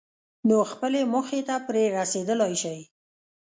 [0.47, 2.79] نو خپلې موخې ته پرې رسېدلای شئ.